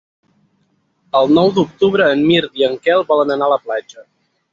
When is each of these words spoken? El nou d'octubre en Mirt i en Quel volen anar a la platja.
El 1.19 1.27
nou 1.39 1.51
d'octubre 1.57 2.07
en 2.13 2.23
Mirt 2.29 2.57
i 2.63 2.65
en 2.69 2.79
Quel 2.87 3.05
volen 3.13 3.35
anar 3.37 3.51
a 3.51 3.53
la 3.53 3.61
platja. 3.67 4.07